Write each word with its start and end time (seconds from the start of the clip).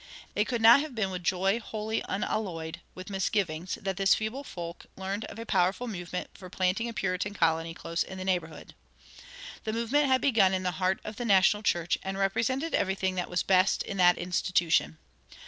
It 0.33 0.47
could 0.47 0.63
not 0.63 0.79
have 0.79 0.95
been 0.95 1.11
with 1.11 1.23
joy 1.23 1.59
wholly 1.59 2.03
unalloyed 2.09 2.81
with 2.95 3.11
misgivings 3.11 3.75
that 3.79 3.97
this 3.97 4.15
feeble 4.15 4.43
folk 4.43 4.87
learned 4.97 5.25
of 5.25 5.37
a 5.37 5.45
powerful 5.45 5.87
movement 5.87 6.31
for 6.33 6.49
planting 6.49 6.89
a 6.89 6.93
Puritan 6.93 7.35
colony 7.35 7.75
close 7.75 8.01
in 8.01 8.17
the 8.17 8.25
neighborhood. 8.25 8.73
The 9.63 9.73
movement 9.73 10.07
had 10.07 10.19
begun 10.21 10.55
in 10.55 10.63
the 10.63 10.71
heart 10.71 10.99
of 11.03 11.17
the 11.17 11.25
national 11.25 11.61
church, 11.61 11.99
and 12.01 12.17
represented 12.17 12.73
everything 12.73 13.13
that 13.13 13.29
was 13.29 13.43
best 13.43 13.83
in 13.83 13.97
that 13.97 14.17
institution. 14.17 14.97